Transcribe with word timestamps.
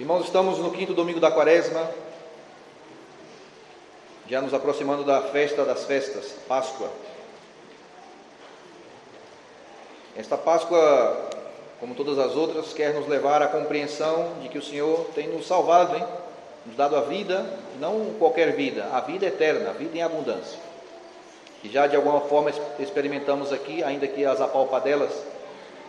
Irmãos, 0.00 0.24
estamos 0.24 0.58
no 0.58 0.70
quinto 0.70 0.94
domingo 0.94 1.20
da 1.20 1.30
quaresma, 1.30 1.86
já 4.26 4.40
nos 4.40 4.54
aproximando 4.54 5.04
da 5.04 5.20
festa 5.24 5.62
das 5.62 5.84
festas, 5.84 6.36
Páscoa. 6.48 6.88
Esta 10.16 10.38
Páscoa, 10.38 11.28
como 11.78 11.94
todas 11.94 12.18
as 12.18 12.34
outras, 12.34 12.72
quer 12.72 12.94
nos 12.94 13.06
levar 13.08 13.42
à 13.42 13.48
compreensão 13.48 14.36
de 14.40 14.48
que 14.48 14.56
o 14.56 14.62
Senhor 14.62 15.06
tem 15.14 15.28
nos 15.28 15.46
salvado, 15.46 15.94
hein? 15.94 16.06
nos 16.64 16.76
dado 16.76 16.96
a 16.96 17.02
vida, 17.02 17.44
não 17.78 18.14
qualquer 18.18 18.56
vida, 18.56 18.88
a 18.94 19.00
vida 19.00 19.26
eterna, 19.26 19.68
a 19.68 19.74
vida 19.74 19.98
em 19.98 20.02
abundância. 20.02 20.58
E 21.62 21.68
já 21.68 21.86
de 21.86 21.94
alguma 21.94 22.22
forma 22.22 22.50
experimentamos 22.78 23.52
aqui, 23.52 23.84
ainda 23.84 24.08
que 24.08 24.24
as 24.24 24.40
apalpadelas, 24.40 25.12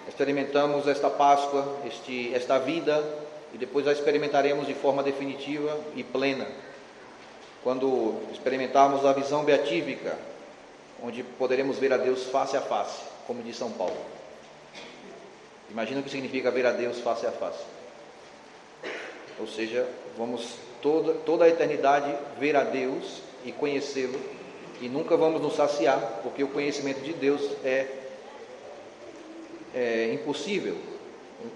experimentamos 0.05 0.85
esta 0.85 1.09
Páscoa, 1.09 1.65
este, 1.85 2.35
esta 2.35 2.59
vida 2.59 3.01
e 3.53 3.57
depois 3.57 3.87
a 3.87 3.91
experimentaremos 3.91 4.67
de 4.67 4.73
forma 4.73 5.03
definitiva 5.03 5.79
e 5.95 6.03
plena, 6.03 6.47
quando 7.63 8.15
experimentarmos 8.31 9.05
a 9.05 9.13
visão 9.13 9.43
beatífica, 9.43 10.17
onde 11.03 11.23
poderemos 11.23 11.77
ver 11.77 11.93
a 11.93 11.97
Deus 11.97 12.23
face 12.25 12.55
a 12.55 12.61
face, 12.61 13.01
como 13.27 13.43
diz 13.43 13.55
São 13.55 13.71
Paulo. 13.71 13.97
Imagina 15.69 15.99
o 15.99 16.03
que 16.03 16.09
significa 16.09 16.51
ver 16.51 16.65
a 16.65 16.71
Deus 16.71 16.99
face 16.99 17.25
a 17.25 17.31
face. 17.31 17.63
Ou 19.39 19.47
seja, 19.47 19.87
vamos 20.17 20.55
toda, 20.81 21.13
toda 21.13 21.45
a 21.45 21.49
eternidade 21.49 22.13
ver 22.39 22.55
a 22.55 22.63
Deus 22.63 23.21
e 23.45 23.51
conhecê-lo, 23.51 24.19
e 24.81 24.89
nunca 24.89 25.15
vamos 25.15 25.41
nos 25.41 25.55
saciar, 25.55 26.19
porque 26.23 26.43
o 26.43 26.47
conhecimento 26.47 27.01
de 27.01 27.13
Deus 27.13 27.41
é, 27.63 27.87
é 29.73 30.13
impossível, 30.13 30.77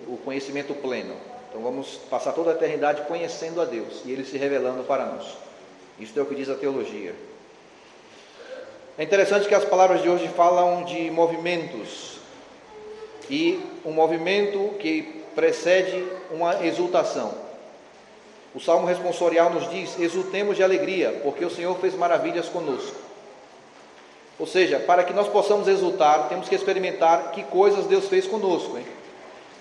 o 0.07 0.17
conhecimento 0.17 0.73
pleno. 0.75 1.15
Então 1.55 1.63
vamos 1.63 1.95
passar 2.09 2.33
toda 2.33 2.51
a 2.51 2.53
eternidade 2.53 3.03
conhecendo 3.03 3.61
a 3.61 3.65
Deus 3.65 4.01
e 4.03 4.11
Ele 4.11 4.25
se 4.25 4.37
revelando 4.37 4.83
para 4.83 5.05
nós. 5.05 5.37
Isto 5.97 6.19
é 6.19 6.21
o 6.21 6.25
que 6.25 6.35
diz 6.35 6.49
a 6.49 6.55
teologia. 6.55 7.15
É 8.97 9.03
interessante 9.03 9.47
que 9.47 9.55
as 9.55 9.63
palavras 9.63 10.01
de 10.01 10.09
hoje 10.09 10.27
falam 10.27 10.83
de 10.83 11.09
movimentos 11.09 12.17
e 13.29 13.57
um 13.85 13.93
movimento 13.93 14.75
que 14.79 15.23
precede 15.33 16.05
uma 16.29 16.61
exultação. 16.65 17.33
O 18.53 18.59
Salmo 18.59 18.85
responsorial 18.85 19.49
nos 19.49 19.69
diz: 19.69 19.97
exultemos 19.97 20.57
de 20.57 20.63
alegria, 20.63 21.21
porque 21.23 21.45
o 21.45 21.49
Senhor 21.49 21.73
fez 21.79 21.95
maravilhas 21.95 22.49
conosco. 22.49 22.97
Ou 24.37 24.45
seja, 24.45 24.77
para 24.77 25.05
que 25.05 25.13
nós 25.13 25.29
possamos 25.29 25.69
exultar, 25.69 26.27
temos 26.27 26.49
que 26.49 26.55
experimentar 26.55 27.31
que 27.31 27.43
coisas 27.43 27.85
Deus 27.85 28.09
fez 28.09 28.27
conosco. 28.27 28.77
Hein? 28.77 29.04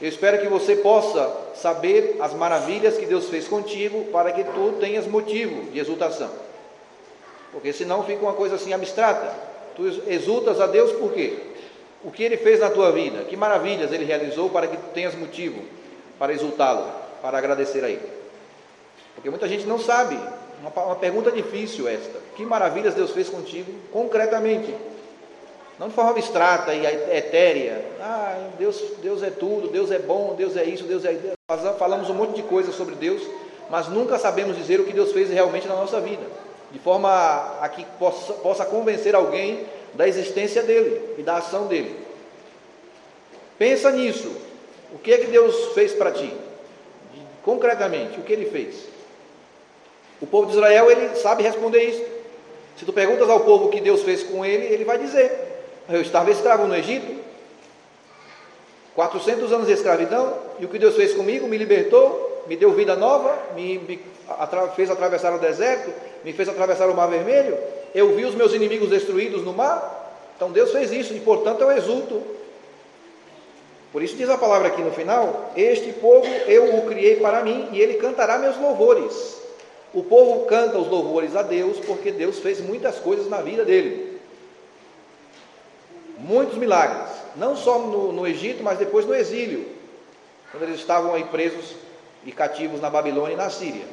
Eu 0.01 0.09
espero 0.09 0.41
que 0.41 0.49
você 0.49 0.77
possa 0.77 1.33
saber 1.55 2.17
as 2.21 2.35
maravilhas 2.35 2.97
que 2.97 3.07
Deus 3.07 3.29
fez 3.29 3.47
contigo 3.47 4.07
para 4.07 4.33
que 4.33 4.43
tu 4.45 4.75
tenhas 4.81 5.07
motivo 5.07 5.71
de 5.71 5.79
exultação. 5.79 6.31
Porque 7.53 7.73
senão 7.73 8.03
fica 8.03 8.23
uma 8.23 8.33
coisa 8.33 8.57
assim 8.57 8.73
abstrata. 8.73 9.33
Tu 9.77 9.87
exultas 10.09 10.61
a 10.61 10.67
Deus 10.67 10.93
por 10.93 11.13
quê? 11.13 11.39
O 12.03 12.11
que 12.11 12.23
ele 12.23 12.37
fez 12.37 12.61
na 12.61 12.71
tua 12.71 12.91
vida? 12.91 13.25
Que 13.25 13.37
maravilhas 13.37 13.93
ele 13.93 14.05
realizou 14.05 14.51
para 14.51 14.67
que 14.67 14.77
tu 14.77 14.89
tenhas 14.93 15.15
motivo 15.15 15.63
para 16.19 16.33
exultá-lo, 16.33 16.87
para 17.23 17.39
agradecer 17.39 17.85
a 17.85 17.89
ele. 17.89 18.09
Porque 19.15 19.31
muita 19.31 19.49
gente 19.49 19.65
não 19.67 19.79
sabe. 19.79 20.19
Uma, 20.61 20.85
uma 20.85 20.97
pergunta 20.97 21.31
difícil 21.31 21.89
esta. 21.89 22.19
Que 22.37 22.45
maravilhas 22.45 22.95
Deus 22.95 23.13
fez 23.13 23.29
contigo 23.29 23.73
concretamente? 23.93 24.75
Não 25.79 25.89
de 25.89 25.95
forma 25.95 26.13
abstrata 26.13 26.73
e 26.73 26.87
etérea. 27.17 27.85
Ah, 28.01 28.51
Deus, 28.59 28.81
Deus 29.03 29.23
é 29.23 29.31
tudo, 29.31 29.69
Deus 29.69 29.91
é 29.91 29.99
bom, 29.99 30.35
Deus 30.37 30.57
é 30.57 30.65
isso, 30.65 30.85
Deus 30.85 31.05
é. 31.05 31.19
Falamos 31.79 32.09
um 32.09 32.15
monte 32.15 32.37
de 32.37 32.43
coisas 32.43 32.75
sobre 32.75 32.95
Deus, 32.95 33.23
mas 33.69 33.89
nunca 33.89 34.19
sabemos 34.19 34.57
dizer 34.57 34.81
o 34.81 34.85
que 34.85 34.93
Deus 34.93 35.13
fez 35.13 35.31
realmente 35.31 35.67
na 35.67 35.75
nossa 35.75 36.01
vida, 36.01 36.23
de 36.71 36.79
forma 36.79 37.11
a, 37.61 37.69
que 37.69 37.85
possa, 37.99 38.33
possa 38.35 38.65
convencer 38.65 39.15
alguém 39.15 39.67
da 39.95 40.07
existência 40.07 40.63
dele 40.63 41.17
e 41.19 41.23
da 41.23 41.37
ação 41.37 41.67
dele. 41.67 41.97
Pensa 43.59 43.91
nisso. 43.91 44.33
O 44.93 44.99
que 44.99 45.13
é 45.13 45.19
que 45.19 45.27
Deus 45.27 45.73
fez 45.75 45.93
para 45.93 46.13
ti? 46.13 46.33
Concretamente, 47.43 48.21
o 48.21 48.23
que 48.23 48.33
ele 48.33 48.47
fez? 48.47 48.87
O 50.21 50.27
povo 50.27 50.47
de 50.47 50.55
Israel, 50.55 50.91
ele 50.91 51.17
sabe 51.17 51.43
responder 51.43 51.83
isso. 51.83 52.05
Se 52.77 52.85
tu 52.85 52.93
perguntas 52.93 53.29
ao 53.29 53.41
povo 53.41 53.67
o 53.67 53.71
que 53.71 53.81
Deus 53.81 54.03
fez 54.03 54.23
com 54.23 54.45
ele, 54.45 54.67
ele 54.67 54.85
vai 54.85 54.99
dizer. 54.99 55.54
Eu 55.89 56.01
estava 56.01 56.31
escravo 56.31 56.67
no 56.67 56.75
Egito, 56.75 57.23
400 58.95 59.53
anos 59.53 59.67
de 59.67 59.75
escravidão, 59.75 60.33
e 60.59 60.65
o 60.65 60.69
que 60.69 60.79
Deus 60.79 60.97
fez 60.97 61.13
comigo? 61.13 61.47
Me 61.47 61.59
libertou, 61.59 62.43
me 62.47 62.57
deu 62.57 62.73
vida 62.73 62.97
nova, 62.97 63.37
me, 63.55 63.79
me 63.79 64.01
atra 64.39 64.69
fez 64.69 64.91
atravessar 64.91 65.35
o 65.35 65.39
deserto, 65.39 65.93
me 66.25 66.33
fez 66.33 66.49
atravessar 66.49 66.89
o 66.89 66.95
mar 66.95 67.09
vermelho. 67.09 67.59
Eu 67.95 68.15
vi 68.15 68.25
os 68.25 68.35
meus 68.35 68.55
inimigos 68.55 68.89
destruídos 68.89 69.43
no 69.43 69.53
mar. 69.53 70.23
Então 70.37 70.51
Deus 70.51 70.73
fez 70.73 70.91
isso, 70.91 71.13
e 71.13 71.21
portanto 71.21 71.61
eu 71.61 71.73
exulto. 71.73 72.23
Por 73.93 74.03
isso 74.03 74.17
diz 74.17 74.31
a 74.31 74.39
palavra 74.39 74.69
aqui 74.69 74.81
no 74.81 74.91
final: 74.91 75.53
Este 75.55 75.93
povo 75.93 76.27
eu 76.47 76.77
o 76.77 76.87
criei 76.87 77.17
para 77.17 77.43
mim, 77.43 77.69
e 77.73 77.81
ele 77.81 77.95
cantará 77.95 78.39
meus 78.39 78.57
louvores. 78.59 79.43
O 79.93 80.03
povo 80.03 80.47
canta 80.47 80.79
os 80.79 80.89
louvores 80.89 81.37
a 81.37 81.43
Deus, 81.43 81.79
porque 81.81 82.11
Deus 82.11 82.39
fez 82.39 82.61
muitas 82.61 82.97
coisas 82.97 83.29
na 83.29 83.43
vida 83.43 83.65
dele 83.65 84.14
muitos 86.25 86.57
milagres, 86.57 87.07
não 87.37 87.55
só 87.55 87.79
no, 87.79 88.11
no 88.11 88.27
Egito, 88.27 88.63
mas 88.63 88.79
depois 88.79 89.05
no 89.05 89.15
exílio, 89.15 89.69
quando 90.51 90.63
eles 90.63 90.77
estavam 90.77 91.15
aí 91.15 91.25
presos 91.25 91.77
e 92.25 92.33
cativos 92.33 92.81
na 92.81 92.89
Babilônia 92.89 93.35
e 93.35 93.37
na 93.37 93.51
Síria. 93.51 93.85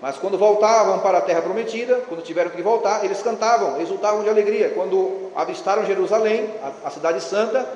Mas 0.00 0.16
quando 0.16 0.38
voltavam 0.38 0.98
para 1.00 1.18
a 1.18 1.20
terra 1.20 1.42
prometida, 1.42 2.02
quando 2.08 2.22
tiveram 2.22 2.50
que 2.50 2.62
voltar, 2.62 3.04
eles 3.04 3.22
cantavam, 3.22 3.80
exultavam 3.80 4.22
de 4.22 4.28
alegria. 4.28 4.70
Quando 4.70 5.30
avistaram 5.34 5.84
Jerusalém, 5.84 6.48
a, 6.62 6.88
a 6.88 6.90
cidade 6.90 7.20
santa, 7.22 7.66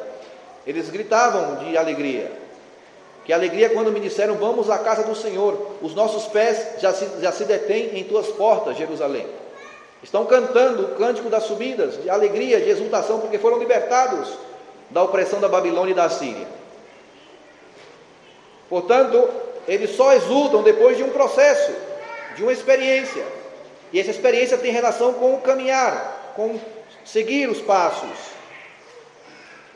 eles 0.66 0.90
gritavam 0.90 1.56
de 1.56 1.76
alegria. 1.76 2.30
Que 3.24 3.32
alegria 3.32 3.70
quando 3.70 3.92
me 3.92 4.00
disseram: 4.00 4.34
Vamos 4.34 4.68
à 4.70 4.78
casa 4.78 5.04
do 5.04 5.14
Senhor, 5.14 5.76
os 5.80 5.94
nossos 5.94 6.26
pés 6.26 6.80
já 6.80 6.92
se, 6.92 7.06
já 7.20 7.32
se 7.32 7.44
detêm 7.44 7.98
em 7.98 8.04
tuas 8.04 8.28
portas, 8.28 8.76
Jerusalém. 8.76 9.26
Estão 10.02 10.24
cantando 10.26 10.84
o 10.84 10.94
cântico 10.96 11.28
das 11.28 11.44
subidas, 11.44 12.00
de 12.02 12.08
alegria, 12.08 12.60
de 12.60 12.70
exultação, 12.70 13.20
porque 13.20 13.38
foram 13.38 13.58
libertados 13.58 14.32
da 14.90 15.02
opressão 15.02 15.40
da 15.40 15.48
Babilônia 15.48 15.92
e 15.92 15.94
da 15.94 16.08
Síria. 16.08 16.46
Portanto, 18.68 19.28
eles 19.66 19.96
só 19.96 20.12
exultam 20.14 20.62
depois 20.62 20.96
de 20.96 21.02
um 21.02 21.10
processo, 21.10 21.72
de 22.36 22.42
uma 22.42 22.52
experiência. 22.52 23.24
E 23.92 23.98
essa 23.98 24.10
experiência 24.10 24.56
tem 24.56 24.70
relação 24.70 25.14
com 25.14 25.34
o 25.34 25.40
caminhar, 25.40 26.32
com 26.36 26.58
seguir 27.04 27.48
os 27.48 27.60
passos. 27.60 28.38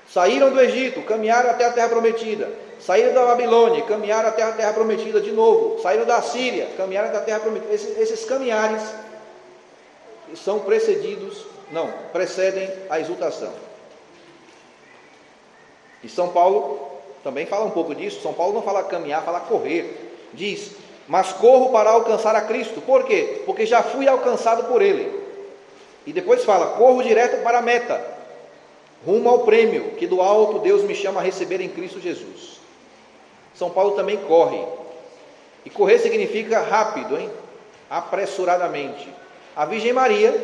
Saíram 0.09 0.51
do 0.51 0.61
Egito, 0.61 1.03
caminharam 1.03 1.51
até 1.51 1.65
a 1.65 1.73
terra 1.73 1.89
prometida. 1.89 2.51
Saíram 2.79 3.15
da 3.15 3.25
Babilônia, 3.25 3.83
caminharam 3.85 4.29
até 4.29 4.43
a 4.43 4.53
terra 4.53 4.73
prometida 4.73 5.21
de 5.21 5.33
novo. 5.33 5.81
Saíram 5.81 6.05
da 6.05 6.21
Síria, 6.21 6.69
caminharam 6.77 7.09
até 7.09 7.19
a 7.19 7.23
terra 7.23 7.41
prometida. 7.41 7.73
Esses, 7.73 7.99
esses 7.99 8.25
caminhares 8.25 8.83
são 10.35 10.61
precedidos, 10.61 11.45
não, 11.71 11.91
precedem 12.13 12.71
a 12.89 13.01
exultação. 13.01 13.53
E 16.03 16.09
São 16.09 16.29
Paulo 16.29 16.93
também 17.23 17.47
fala 17.47 17.65
um 17.65 17.71
pouco 17.71 17.95
disso. 17.95 18.21
São 18.21 18.33
Paulo 18.33 18.55
não 18.55 18.63
fala 18.63 18.83
caminhar, 18.85 19.23
fala 19.23 19.41
correr. 19.41 20.13
Diz: 20.33 20.73
Mas 21.07 21.33
corro 21.33 21.71
para 21.71 21.91
alcançar 21.91 22.35
a 22.35 22.43
Cristo. 22.43 22.81
Por 22.81 23.05
quê? 23.05 23.43
Porque 23.47 23.65
já 23.65 23.83
fui 23.83 24.09
alcançado 24.09 24.65
por 24.65 24.83
Ele. 24.83 25.21
E 26.07 26.13
depois 26.13 26.45
fala: 26.45 26.77
Corro 26.77 27.03
direto 27.03 27.43
para 27.43 27.59
a 27.59 27.63
meta, 27.63 28.05
rumo 29.07 29.29
ao 29.29 29.41
prêmio 29.41 29.93
que 29.93 30.07
do 30.07 30.21
alto 30.21 30.59
Deus 30.59 30.83
me 30.83 30.95
chama 30.95 31.21
a 31.21 31.23
receber 31.23 31.61
em 31.61 31.69
Cristo 31.69 32.01
Jesus. 32.01 32.61
São 33.55 33.71
Paulo 33.71 33.93
também 33.93 34.17
corre. 34.17 34.65
E 35.65 35.71
correr 35.71 36.01
significa 36.01 36.61
rápido, 36.61 37.17
hein? 37.17 37.31
Apressuradamente. 37.89 39.09
A 39.55 39.67
Virgem 39.67 39.93
Maria, 39.93 40.35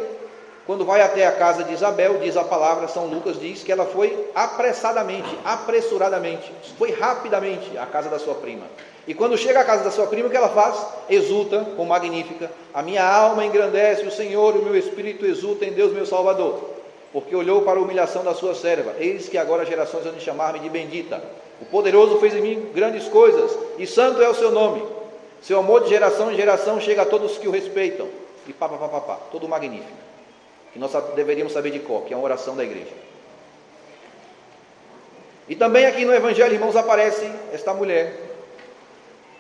quando 0.67 0.85
vai 0.85 1.01
até 1.01 1.27
a 1.27 1.33
casa 1.33 1.65
de 1.65 1.73
Isabel, 1.73 2.19
diz 2.19 2.37
a 2.37 2.45
palavra, 2.45 2.89
São 2.89 3.07
Lucas 3.07 3.41
diz 3.41 3.63
que 3.63 3.73
ela 3.73 3.87
foi 3.87 4.29
apressadamente, 4.35 5.29
apressuradamente, 5.43 6.53
foi 6.77 6.91
rapidamente 6.93 7.79
à 7.79 7.87
casa 7.87 8.11
da 8.11 8.19
sua 8.19 8.35
prima. 8.35 8.67
E 9.07 9.15
quando 9.15 9.39
chega 9.39 9.61
à 9.61 9.65
casa 9.65 9.83
da 9.83 9.91
sua 9.91 10.07
prima, 10.07 10.29
o 10.29 10.31
que 10.31 10.37
ela 10.37 10.51
faz? 10.51 10.77
Exulta 11.09 11.67
com 11.75 11.87
magnífica. 11.87 12.51
A 12.75 12.83
minha 12.83 13.03
alma 13.03 13.47
engrandece 13.47 14.05
o 14.05 14.11
Senhor, 14.11 14.55
o 14.57 14.63
meu 14.63 14.77
espírito 14.77 15.25
exulta 15.25 15.65
em 15.65 15.73
Deus, 15.73 15.95
meu 15.95 16.05
Salvador. 16.05 16.69
Porque 17.11 17.35
olhou 17.35 17.63
para 17.63 17.79
a 17.79 17.83
humilhação 17.83 18.23
da 18.23 18.35
sua 18.35 18.55
serva. 18.55 18.95
Eis 18.99 19.27
que 19.27 19.39
agora 19.39 19.65
gerações 19.65 20.05
vão 20.05 20.21
chamar-me 20.21 20.59
de 20.59 20.69
bendita. 20.69 21.23
O 21.63 21.65
poderoso 21.65 22.19
fez 22.19 22.35
em 22.35 22.43
mim 22.43 22.71
grandes 22.75 23.09
coisas, 23.09 23.59
e 23.79 23.87
santo 23.87 24.21
é 24.21 24.29
o 24.29 24.35
seu 24.35 24.51
nome. 24.51 24.85
Seu 25.41 25.61
amor 25.61 25.85
de 25.85 25.89
geração 25.89 26.31
em 26.31 26.37
geração 26.37 26.79
chega 26.79 27.01
a 27.01 27.07
todos 27.07 27.39
que 27.39 27.49
o 27.49 27.51
respeitam 27.51 28.07
e 28.49 28.53
pá, 28.53 28.69
pá, 28.69 28.79
pá, 28.79 28.89
pá, 28.89 29.01
pá, 29.01 29.15
todo 29.31 29.47
magnífico. 29.47 29.93
Que 30.73 30.79
nós 30.79 30.91
deveríamos 31.15 31.53
saber 31.53 31.71
de 31.71 31.81
cor, 31.81 32.03
que 32.03 32.15
é 32.15 32.17
uma 32.17 32.25
oração 32.25 32.57
da 32.57 32.65
igreja. 32.65 32.93
E 35.47 35.55
também 35.55 35.87
aqui 35.87 36.05
no 36.05 36.15
Evangelho, 36.15 36.55
irmãos, 36.55 36.77
aparece 36.77 37.31
esta 37.53 37.73
mulher 37.73 38.27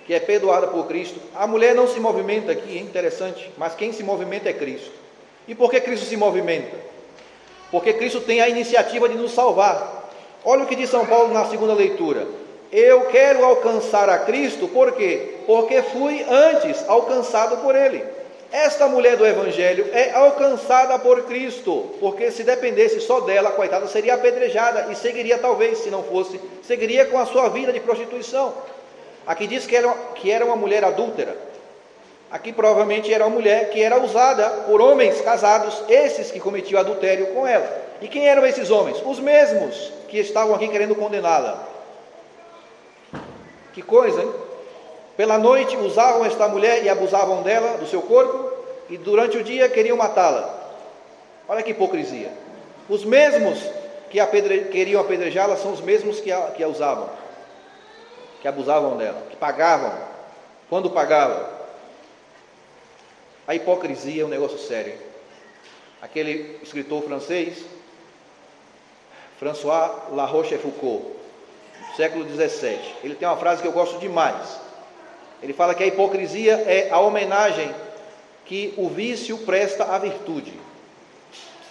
que 0.06 0.14
é 0.14 0.20
perdoada 0.20 0.68
por 0.68 0.86
Cristo. 0.86 1.20
A 1.34 1.46
mulher 1.46 1.74
não 1.74 1.86
se 1.86 2.00
movimenta 2.00 2.52
aqui, 2.52 2.78
é 2.78 2.80
interessante, 2.80 3.50
mas 3.58 3.74
quem 3.74 3.92
se 3.92 4.02
movimenta 4.02 4.48
é 4.48 4.52
Cristo. 4.52 4.90
E 5.46 5.54
por 5.54 5.70
que 5.70 5.80
Cristo 5.80 6.06
se 6.06 6.16
movimenta? 6.16 6.76
Porque 7.70 7.92
Cristo 7.92 8.20
tem 8.20 8.40
a 8.40 8.48
iniciativa 8.48 9.08
de 9.08 9.16
nos 9.16 9.32
salvar. 9.32 10.10
Olha 10.44 10.64
o 10.64 10.66
que 10.66 10.76
diz 10.76 10.88
São 10.88 11.04
Paulo 11.04 11.32
na 11.32 11.46
segunda 11.46 11.74
leitura. 11.74 12.26
Eu 12.72 13.06
quero 13.06 13.44
alcançar 13.44 14.08
a 14.08 14.18
Cristo, 14.18 14.68
por 14.68 14.92
quê? 14.92 15.36
Porque 15.46 15.82
fui 15.82 16.24
antes 16.28 16.86
alcançado 16.88 17.58
por 17.58 17.74
Ele. 17.74 18.17
Esta 18.50 18.88
mulher 18.88 19.16
do 19.16 19.26
Evangelho 19.26 19.90
é 19.92 20.10
alcançada 20.12 20.98
por 20.98 21.24
Cristo, 21.24 21.94
porque 22.00 22.30
se 22.30 22.42
dependesse 22.42 22.98
só 23.00 23.20
dela, 23.20 23.50
coitada, 23.50 23.86
seria 23.86 24.14
apedrejada 24.14 24.90
e 24.90 24.96
seguiria, 24.96 25.36
talvez, 25.36 25.78
se 25.78 25.90
não 25.90 26.02
fosse, 26.02 26.40
seguiria 26.62 27.04
com 27.04 27.18
a 27.18 27.26
sua 27.26 27.50
vida 27.50 27.72
de 27.72 27.80
prostituição. 27.80 28.54
Aqui 29.26 29.46
diz 29.46 29.66
que 29.66 29.76
era, 29.76 29.92
que 30.14 30.30
era 30.30 30.46
uma 30.46 30.56
mulher 30.56 30.82
adúltera. 30.82 31.36
Aqui 32.30 32.50
provavelmente 32.50 33.12
era 33.12 33.26
uma 33.26 33.34
mulher 33.34 33.68
que 33.68 33.82
era 33.82 34.00
usada 34.00 34.48
por 34.66 34.80
homens 34.80 35.20
casados, 35.20 35.82
esses 35.86 36.30
que 36.30 36.40
cometiam 36.40 36.80
adultério 36.80 37.26
com 37.28 37.46
ela. 37.46 37.86
E 38.00 38.08
quem 38.08 38.28
eram 38.28 38.46
esses 38.46 38.70
homens? 38.70 39.02
Os 39.04 39.18
mesmos 39.18 39.92
que 40.08 40.18
estavam 40.18 40.54
aqui 40.54 40.68
querendo 40.68 40.94
condená-la. 40.94 41.66
Que 43.74 43.82
coisa, 43.82 44.22
hein? 44.22 44.47
Pela 45.18 45.36
noite 45.36 45.76
usavam 45.76 46.24
esta 46.24 46.46
mulher 46.46 46.84
e 46.84 46.88
abusavam 46.88 47.42
dela, 47.42 47.76
do 47.76 47.88
seu 47.88 48.00
corpo, 48.00 48.52
e 48.88 48.96
durante 48.96 49.36
o 49.36 49.42
dia 49.42 49.68
queriam 49.68 49.96
matá-la. 49.96 50.48
Olha 51.48 51.60
que 51.60 51.72
hipocrisia. 51.72 52.32
Os 52.88 53.04
mesmos 53.04 53.58
que 54.10 54.20
apedre... 54.20 54.66
queriam 54.66 55.00
apedrejá-la 55.00 55.56
são 55.56 55.72
os 55.72 55.80
mesmos 55.80 56.20
que 56.20 56.30
a, 56.30 56.52
que 56.52 56.62
a 56.62 56.68
usavam, 56.68 57.10
que 58.40 58.46
abusavam 58.46 58.96
dela, 58.96 59.20
que 59.28 59.36
pagavam, 59.36 59.92
quando 60.70 60.88
pagavam. 60.88 61.48
A 63.44 63.56
hipocrisia 63.56 64.22
é 64.22 64.24
um 64.24 64.28
negócio 64.28 64.58
sério. 64.58 64.94
Aquele 66.00 66.60
escritor 66.62 67.02
francês, 67.02 67.64
François 69.40 69.90
La 70.12 70.26
Rochefoucauld, 70.26 71.06
século 71.96 72.24
XVII, 72.24 72.78
ele 73.02 73.16
tem 73.16 73.26
uma 73.26 73.36
frase 73.36 73.60
que 73.60 73.66
eu 73.66 73.72
gosto 73.72 73.98
demais. 73.98 74.67
Ele 75.42 75.52
fala 75.52 75.74
que 75.74 75.82
a 75.82 75.86
hipocrisia 75.86 76.54
é 76.66 76.88
a 76.90 77.00
homenagem 77.00 77.72
que 78.44 78.74
o 78.76 78.88
vício 78.88 79.38
presta 79.38 79.84
à 79.84 79.98
virtude. 79.98 80.52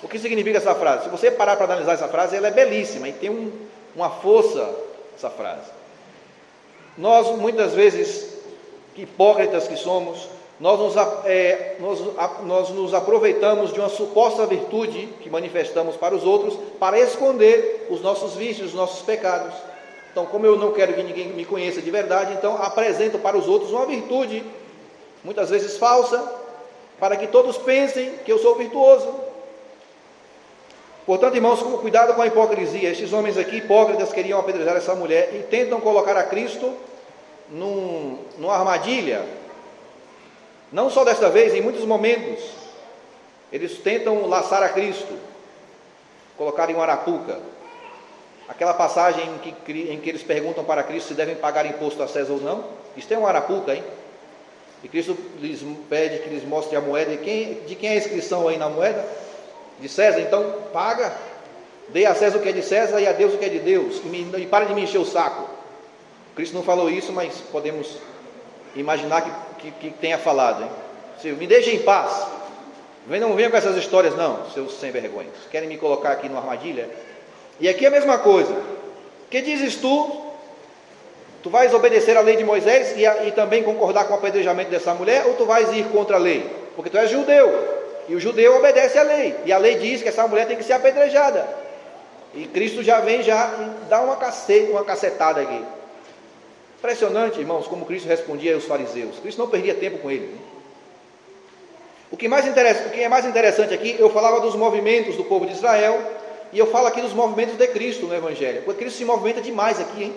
O 0.01 0.07
que 0.07 0.19
significa 0.19 0.57
essa 0.57 0.75
frase? 0.75 1.05
Se 1.05 1.09
você 1.09 1.31
parar 1.31 1.55
para 1.55 1.65
analisar 1.65 1.93
essa 1.93 2.07
frase, 2.07 2.35
ela 2.35 2.47
é 2.47 2.51
belíssima 2.51 3.09
e 3.09 3.13
tem 3.13 3.29
um, 3.29 3.51
uma 3.95 4.09
força 4.09 4.69
essa 5.15 5.29
frase. 5.29 5.71
Nós, 6.97 7.35
muitas 7.37 7.73
vezes, 7.73 8.37
hipócritas 8.95 9.67
que 9.67 9.75
somos, 9.75 10.29
nós 10.59 10.79
nos, 10.79 10.95
é, 11.25 11.75
nós, 11.79 11.99
nós 12.43 12.69
nos 12.69 12.93
aproveitamos 12.93 13.71
de 13.71 13.79
uma 13.79 13.89
suposta 13.89 14.45
virtude 14.45 15.07
que 15.21 15.29
manifestamos 15.29 15.95
para 15.95 16.15
os 16.15 16.23
outros 16.23 16.57
para 16.79 16.99
esconder 16.99 17.87
os 17.89 18.01
nossos 18.01 18.35
vícios, 18.35 18.69
os 18.69 18.73
nossos 18.73 19.03
pecados. 19.03 19.53
Então, 20.17 20.25
como 20.25 20.47
eu 20.47 20.57
não 20.57 20.71
quero 20.71 20.95
que 20.95 21.03
ninguém 21.03 21.27
me 21.27 21.45
conheça 21.45 21.79
de 21.79 21.91
verdade, 21.91 22.33
então 22.33 22.59
apresento 22.59 23.19
para 23.19 23.37
os 23.37 23.47
outros 23.47 23.69
uma 23.69 23.85
virtude, 23.85 24.43
muitas 25.23 25.51
vezes 25.51 25.77
falsa, 25.77 26.17
para 26.99 27.15
que 27.15 27.27
todos 27.27 27.55
pensem 27.59 28.13
que 28.25 28.31
eu 28.31 28.39
sou 28.39 28.55
virtuoso. 28.55 29.13
Portanto, 31.05 31.35
irmãos, 31.35 31.61
cuidado 31.61 32.15
com 32.15 32.23
a 32.23 32.25
hipocrisia. 32.25 32.89
Estes 32.89 33.13
homens 33.13 33.37
aqui, 33.37 33.57
hipócritas, 33.57 34.11
queriam 34.11 34.39
apedrejar 34.39 34.75
essa 34.75 34.95
mulher 34.95 35.35
e 35.35 35.43
tentam 35.43 35.79
colocar 35.79 36.17
a 36.17 36.23
Cristo 36.23 36.73
num, 37.51 38.17
numa 38.39 38.55
armadilha. 38.55 39.23
Não 40.71 40.89
só 40.89 41.03
desta 41.03 41.29
vez, 41.29 41.53
em 41.53 41.61
muitos 41.61 41.85
momentos, 41.85 42.43
eles 43.53 43.77
tentam 43.77 44.25
laçar 44.25 44.63
a 44.63 44.69
Cristo, 44.69 45.13
colocar 46.35 46.71
em 46.71 46.73
uma 46.73 46.81
arapuca. 46.81 47.37
Aquela 48.49 48.73
passagem 48.73 49.23
em 49.25 49.37
que, 49.39 49.71
em 49.91 49.99
que 49.99 50.09
eles 50.09 50.23
perguntam 50.23 50.63
para 50.63 50.81
Cristo 50.83 51.09
se 51.09 51.13
devem 51.13 51.35
pagar 51.35 51.65
imposto 51.65 52.01
a 52.01 52.07
César 52.07 52.33
ou 52.33 52.41
não. 52.41 52.63
Isto 52.95 53.13
é 53.13 53.17
um 53.17 53.27
arapuca, 53.27 53.73
hein? 53.73 53.83
E 54.83 54.87
Cristo 54.87 55.17
lhes 55.41 55.61
pede 55.89 56.19
que 56.19 56.29
lhes 56.29 56.45
mostre 56.45 56.77
a 56.77 56.81
moeda. 56.81 57.11
De 57.11 57.17
quem, 57.17 57.55
de 57.65 57.75
quem 57.75 57.89
é 57.89 57.93
a 57.93 57.97
inscrição 57.97 58.47
aí 58.47 58.57
na 58.57 58.69
moeda? 58.69 59.05
De 59.79 59.89
César. 59.89 60.21
Então, 60.21 60.55
paga. 60.71 61.13
Dê 61.89 62.05
a 62.05 62.15
César 62.15 62.37
o 62.37 62.41
que 62.41 62.49
é 62.49 62.53
de 62.53 62.61
César 62.61 63.01
e 63.01 63.07
a 63.07 63.11
Deus 63.11 63.33
o 63.33 63.37
que 63.37 63.45
é 63.45 63.49
de 63.49 63.59
Deus. 63.59 64.01
E, 64.03 64.07
me, 64.07 64.41
e 64.41 64.45
pare 64.45 64.65
de 64.65 64.73
me 64.73 64.83
encher 64.83 64.99
o 64.99 65.05
saco. 65.05 65.49
Cristo 66.35 66.53
não 66.53 66.63
falou 66.63 66.89
isso, 66.89 67.11
mas 67.11 67.41
podemos 67.51 67.97
imaginar 68.75 69.21
que, 69.21 69.71
que, 69.71 69.71
que 69.71 69.97
tenha 69.97 70.17
falado. 70.17 70.63
Hein? 70.63 70.69
Se, 71.21 71.31
me 71.31 71.47
deixe 71.47 71.71
em 71.75 71.79
paz. 71.79 72.27
Não 73.07 73.35
venham 73.35 73.49
com 73.49 73.57
essas 73.57 73.77
histórias, 73.77 74.15
não, 74.15 74.49
seus 74.51 74.73
sem 74.73 74.91
vergonhas. 74.91 75.33
Querem 75.49 75.69
me 75.69 75.77
colocar 75.77 76.11
aqui 76.11 76.27
numa 76.27 76.41
armadilha? 76.41 76.89
E 77.59 77.67
aqui 77.67 77.85
é 77.85 77.87
a 77.87 77.91
mesma 77.91 78.19
coisa. 78.19 78.55
Que 79.29 79.41
dizes 79.41 79.75
tu? 79.75 80.25
Tu 81.43 81.49
vais 81.49 81.73
obedecer 81.73 82.17
à 82.17 82.21
lei 82.21 82.35
de 82.35 82.43
Moisés 82.43 82.93
e, 82.97 83.05
a, 83.05 83.25
e 83.25 83.31
também 83.31 83.63
concordar 83.63 84.05
com 84.05 84.13
o 84.13 84.17
apedrejamento 84.17 84.69
dessa 84.69 84.93
mulher, 84.93 85.25
ou 85.27 85.33
tu 85.35 85.45
vais 85.45 85.71
ir 85.73 85.85
contra 85.85 86.17
a 86.17 86.19
lei? 86.19 86.45
Porque 86.75 86.89
tu 86.89 86.97
és 86.97 87.09
judeu. 87.09 87.77
E 88.09 88.15
o 88.15 88.19
judeu 88.19 88.57
obedece 88.57 88.97
à 88.97 89.03
lei. 89.03 89.35
E 89.45 89.51
a 89.51 89.57
lei 89.57 89.75
diz 89.75 90.01
que 90.01 90.09
essa 90.09 90.27
mulher 90.27 90.47
tem 90.47 90.57
que 90.57 90.63
ser 90.63 90.73
apedrejada. 90.73 91.47
E 92.33 92.45
Cristo 92.47 92.83
já 92.83 92.99
vem 92.99 93.23
já 93.23 93.51
dá 93.89 94.01
uma 94.01 94.15
cacete, 94.15 94.71
uma 94.71 94.83
cacetada 94.83 95.41
aqui. 95.41 95.63
Impressionante, 96.77 97.39
irmãos, 97.39 97.67
como 97.67 97.85
Cristo 97.85 98.07
respondia 98.07 98.53
aos 98.53 98.65
fariseus. 98.65 99.17
Cristo 99.19 99.39
não 99.39 99.49
perdia 99.49 99.73
tempo 99.73 99.97
com 99.97 100.11
ele. 100.11 100.35
O 102.11 102.15
que, 102.15 102.27
mais 102.27 102.47
interessa, 102.47 102.87
o 102.87 102.91
que 102.91 103.01
é 103.01 103.09
mais 103.09 103.25
interessante 103.25 103.73
aqui, 103.73 103.97
eu 103.99 104.09
falava 104.09 104.39
dos 104.39 104.55
movimentos 104.55 105.15
do 105.15 105.25
povo 105.25 105.45
de 105.45 105.53
Israel 105.53 105.99
e 106.51 106.59
eu 106.59 106.67
falo 106.67 106.87
aqui 106.87 107.01
dos 107.01 107.13
movimentos 107.13 107.57
de 107.57 107.67
Cristo 107.67 108.05
no 108.05 108.15
Evangelho, 108.15 108.63
porque 108.63 108.81
Cristo 108.81 108.97
se 108.97 109.05
movimenta 109.05 109.41
demais 109.41 109.79
aqui, 109.79 110.03
hein? 110.03 110.15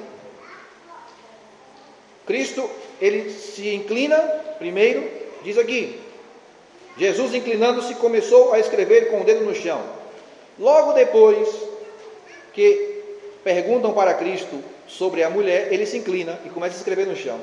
Cristo, 2.26 2.68
ele 3.00 3.30
se 3.30 3.74
inclina, 3.74 4.16
primeiro, 4.58 5.08
diz 5.42 5.58
aqui, 5.58 6.00
Jesus 6.96 7.34
inclinando-se 7.34 7.94
começou 7.94 8.52
a 8.52 8.58
escrever 8.58 9.10
com 9.10 9.20
o 9.20 9.24
dedo 9.24 9.44
no 9.44 9.54
chão. 9.54 9.82
Logo 10.58 10.92
depois 10.92 11.48
que 12.52 13.02
perguntam 13.42 13.92
para 13.92 14.14
Cristo 14.14 14.62
sobre 14.86 15.22
a 15.22 15.30
mulher, 15.30 15.72
ele 15.72 15.86
se 15.86 15.96
inclina 15.96 16.38
e 16.44 16.50
começa 16.50 16.74
a 16.74 16.78
escrever 16.78 17.06
no 17.06 17.16
chão. 17.16 17.40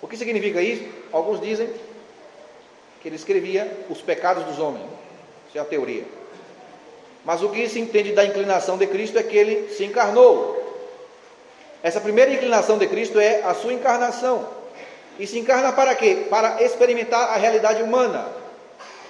O 0.00 0.06
que 0.06 0.16
significa 0.16 0.62
isso? 0.62 0.84
Alguns 1.12 1.40
dizem 1.40 1.68
que 3.02 3.08
ele 3.08 3.16
escrevia 3.16 3.70
os 3.88 4.00
pecados 4.00 4.44
dos 4.44 4.58
homens. 4.58 4.86
Isso 5.48 5.58
é 5.58 5.60
a 5.60 5.64
teoria. 5.64 6.04
Mas 7.24 7.42
o 7.42 7.48
que 7.50 7.68
se 7.68 7.78
entende 7.78 8.12
da 8.12 8.24
inclinação 8.24 8.78
de 8.78 8.86
Cristo 8.86 9.18
é 9.18 9.22
que 9.22 9.36
ele 9.36 9.72
se 9.74 9.84
encarnou. 9.84 10.58
Essa 11.82 12.00
primeira 12.00 12.32
inclinação 12.32 12.78
de 12.78 12.86
Cristo 12.86 13.18
é 13.18 13.42
a 13.42 13.54
sua 13.54 13.72
encarnação. 13.72 14.48
E 15.18 15.26
se 15.26 15.38
encarna 15.38 15.72
para 15.72 15.94
quê? 15.94 16.26
Para 16.30 16.62
experimentar 16.62 17.30
a 17.30 17.36
realidade 17.36 17.82
humana, 17.82 18.26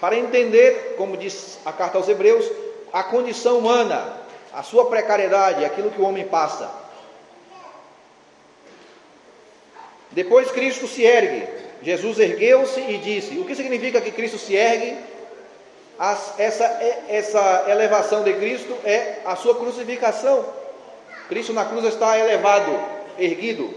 para 0.00 0.16
entender, 0.16 0.94
como 0.96 1.16
diz 1.16 1.58
a 1.64 1.72
carta 1.72 1.98
aos 1.98 2.08
Hebreus, 2.08 2.50
a 2.92 3.02
condição 3.02 3.58
humana, 3.58 4.16
a 4.52 4.62
sua 4.62 4.86
precariedade, 4.86 5.64
aquilo 5.64 5.90
que 5.90 6.00
o 6.00 6.04
homem 6.04 6.26
passa. 6.26 6.70
Depois 10.10 10.50
Cristo 10.50 10.88
se 10.88 11.04
ergue. 11.04 11.46
Jesus 11.82 12.18
ergueu-se 12.18 12.80
e 12.80 12.98
disse: 12.98 13.38
O 13.38 13.44
que 13.44 13.54
significa 13.54 14.00
que 14.00 14.10
Cristo 14.10 14.38
se 14.38 14.54
ergue? 14.54 14.96
As, 16.00 16.32
essa, 16.38 16.64
essa 17.10 17.64
elevação 17.68 18.24
de 18.24 18.32
Cristo 18.32 18.74
é 18.86 19.18
a 19.22 19.36
sua 19.36 19.54
crucificação. 19.54 20.46
Cristo 21.28 21.52
na 21.52 21.66
cruz 21.66 21.84
está 21.84 22.18
elevado, 22.18 22.72
erguido. 23.18 23.68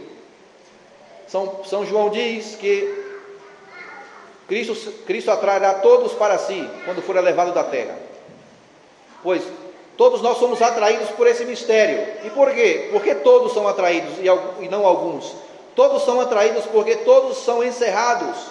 São, 1.27 1.65
São 1.65 1.85
João 1.85 2.09
diz 2.09 2.55
que 2.55 3.03
Cristo, 4.47 4.73
Cristo 5.05 5.31
atrairá 5.31 5.73
todos 5.73 6.13
para 6.13 6.37
si 6.37 6.65
quando 6.85 7.01
for 7.01 7.17
elevado 7.17 7.51
da 7.51 7.65
terra. 7.65 7.99
Pois 9.21 9.43
todos 9.97 10.21
nós 10.21 10.37
somos 10.37 10.61
atraídos 10.61 11.09
por 11.09 11.27
esse 11.27 11.43
mistério. 11.43 12.07
E 12.25 12.29
por 12.29 12.53
quê? 12.53 12.87
Porque 12.93 13.15
todos 13.15 13.53
são 13.53 13.67
atraídos 13.67 14.13
e 14.61 14.69
não 14.69 14.85
alguns. 14.85 15.35
Todos 15.75 16.05
são 16.05 16.21
atraídos 16.21 16.63
porque 16.67 16.95
todos 16.95 17.39
são 17.39 17.61
encerrados 17.61 18.45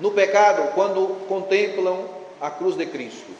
no 0.00 0.10
pecado 0.10 0.72
quando 0.74 1.26
contemplam 1.28 2.19
a 2.40 2.50
cruz 2.50 2.76
de 2.76 2.86
Cristo. 2.86 3.30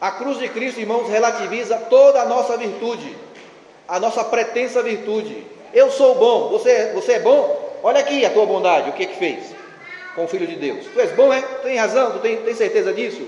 A 0.00 0.10
cruz 0.10 0.38
de 0.38 0.48
Cristo, 0.48 0.80
irmãos, 0.80 1.08
relativiza 1.08 1.76
toda 1.90 2.20
a 2.20 2.26
nossa 2.26 2.56
virtude, 2.56 3.16
a 3.88 3.98
nossa 3.98 4.22
pretensa 4.24 4.82
virtude. 4.82 5.46
Eu 5.72 5.90
sou 5.90 6.14
bom, 6.14 6.48
você, 6.48 6.92
você 6.94 7.14
é 7.14 7.20
bom? 7.20 7.78
Olha 7.82 8.00
aqui 8.00 8.24
a 8.24 8.30
tua 8.30 8.46
bondade, 8.46 8.90
o 8.90 8.92
que 8.92 9.04
é 9.04 9.06
que 9.06 9.16
fez 9.16 9.54
com 10.14 10.24
o 10.24 10.28
Filho 10.28 10.46
de 10.46 10.56
Deus? 10.56 10.86
Tu 10.86 11.00
és 11.00 11.12
bom, 11.12 11.32
é? 11.32 11.40
Tu 11.40 11.62
tem 11.62 11.76
razão, 11.76 12.12
tu 12.12 12.18
tem, 12.18 12.36
tem 12.38 12.54
certeza 12.54 12.92
disso? 12.92 13.26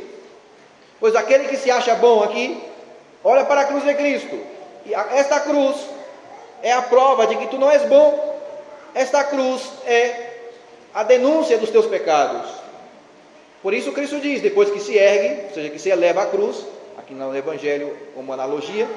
Pois 1.00 1.14
aquele 1.14 1.49
que 1.49 1.56
se 1.56 1.70
acha 1.70 1.94
bom 1.94 2.23
aqui, 2.23 2.62
olha 3.25 3.44
para 3.44 3.62
a 3.62 3.64
cruz 3.64 3.85
de 3.85 3.94
Cristo. 3.94 4.38
E 4.85 4.94
esta 4.94 5.40
cruz 5.40 5.76
é 6.62 6.73
a 6.73 6.82
prova 6.82 7.26
de 7.26 7.37
que 7.37 7.47
tu 7.47 7.58
não 7.58 7.70
és 7.70 7.82
bom. 7.85 8.37
esta 8.94 9.23
cruz 9.25 9.62
é 9.87 10.28
a 10.94 11.02
denúncia 11.02 11.56
dos 11.58 11.70
teus 11.70 11.87
pecados. 11.87 12.68
Por 13.62 13.75
isso 13.75 13.93
Cristo 13.93 14.21
diz, 14.21 14.41
depois 14.41 14.71
que 14.71 14.81
se 14.81 14.97
ergue, 14.97 15.47
ou 15.49 15.55
seja, 15.55 15.71
que 15.71 15.79
se 15.79 15.91
eleva 15.91 16.23
a 16.23 16.27
cruz, 16.27 16.65
aqui 16.97 17.12
no 17.12 17.35
Evangelho 17.37 17.97
como 18.15 18.33
analogia, 18.33 18.88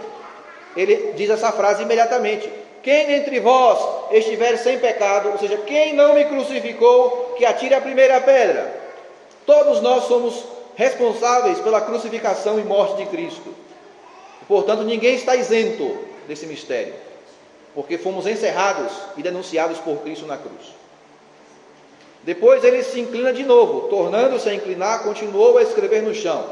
ele 0.75 1.13
diz 1.13 1.30
essa 1.30 1.51
frase 1.51 1.84
imediatamente: 1.84 2.50
Quem 2.84 3.13
entre 3.13 3.39
vós 3.39 3.80
estiver 4.12 4.58
sem 4.58 4.80
pecado, 4.80 5.30
ou 5.30 5.38
seja, 5.38 5.58
quem 5.58 5.94
não 5.94 6.13
me 6.13 6.25
crucificou, 6.25 7.36
que 7.38 7.46
atire 7.46 7.74
a 7.74 7.82
primeira 7.82 8.22
pedra. 8.22 8.82
Todos 9.46 9.82
nós 9.82 10.03
somos 10.06 10.44
responsáveis 10.75 11.60
pela 11.60 11.82
crucificação 11.82 12.60
e 12.60 12.63
morte 12.63 13.03
de 13.03 13.06
Cristo. 13.08 13.53
Portanto, 14.48 14.84
ninguém 14.84 15.15
está 15.15 15.36
isento 15.36 15.98
desse 16.27 16.46
mistério, 16.46 16.94
porque 17.74 17.98
fomos 17.98 18.27
encerrados 18.27 18.91
e 19.18 19.24
denunciados 19.24 19.80
por 19.80 19.98
Cristo 19.98 20.25
na 20.25 20.38
cruz. 20.38 20.80
Depois 22.24 22.63
ele 22.63 22.84
se 22.84 23.00
inclina 23.00 23.34
de 23.34 23.44
novo, 23.44 23.88
tornando-se 23.90 24.48
a 24.48 24.54
inclinar, 24.54 25.04
continuou 25.04 25.58
a 25.58 25.63
escrever 25.63 26.04
no 26.04 26.13
chão. 26.13 26.46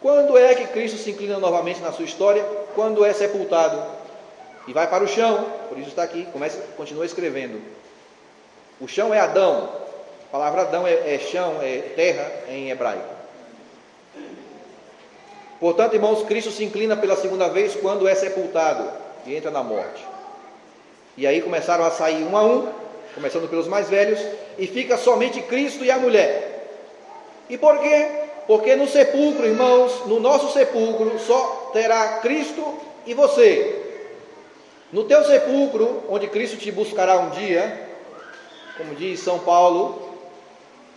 Quando 0.00 0.36
é 0.36 0.54
que 0.54 0.66
Cristo 0.66 0.98
se 0.98 1.10
inclina 1.10 1.38
novamente 1.38 1.80
na 1.80 1.92
sua 1.92 2.04
história? 2.04 2.44
Quando 2.74 3.04
é 3.04 3.12
sepultado 3.12 3.80
e 4.66 4.72
vai 4.72 4.88
para 4.88 5.04
o 5.04 5.08
chão, 5.08 5.46
por 5.68 5.78
isso 5.78 5.90
está 5.90 6.02
aqui, 6.02 6.26
começa, 6.32 6.58
continua 6.76 7.06
escrevendo. 7.06 7.60
O 8.80 8.88
chão 8.88 9.14
é 9.14 9.20
Adão, 9.20 9.70
a 10.28 10.32
palavra 10.32 10.62
Adão 10.62 10.86
é, 10.86 11.14
é 11.14 11.18
chão, 11.18 11.58
é 11.62 11.78
terra 11.94 12.30
em 12.48 12.70
hebraico. 12.70 13.14
Portanto, 15.60 15.94
irmãos, 15.94 16.24
Cristo 16.24 16.50
se 16.50 16.64
inclina 16.64 16.96
pela 16.96 17.16
segunda 17.16 17.48
vez 17.48 17.74
quando 17.76 18.08
é 18.08 18.14
sepultado 18.14 18.86
e 19.24 19.34
entra 19.34 19.50
na 19.50 19.62
morte. 19.62 20.04
E 21.16 21.26
aí 21.26 21.40
começaram 21.40 21.84
a 21.84 21.90
sair 21.90 22.24
um 22.24 22.36
a 22.36 22.42
um, 22.42 22.68
começando 23.14 23.48
pelos 23.48 23.68
mais 23.68 23.88
velhos, 23.88 24.20
e 24.58 24.66
fica 24.66 24.96
somente 24.96 25.40
Cristo 25.42 25.84
e 25.84 25.90
a 25.90 25.98
mulher. 25.98 26.54
E 27.48 27.56
por 27.56 27.78
quê? 27.78 28.08
Porque 28.46 28.74
no 28.76 28.88
sepulcro, 28.88 29.46
irmãos, 29.46 30.06
no 30.06 30.20
nosso 30.20 30.52
sepulcro 30.52 31.18
só 31.18 31.70
terá 31.72 32.18
Cristo 32.18 32.78
e 33.06 33.14
você. 33.14 33.80
No 34.92 35.04
teu 35.04 35.24
sepulcro, 35.24 36.04
onde 36.08 36.28
Cristo 36.28 36.56
te 36.56 36.70
buscará 36.70 37.18
um 37.18 37.30
dia, 37.30 37.88
como 38.76 38.94
diz 38.94 39.20
São 39.20 39.38
Paulo, 39.38 40.14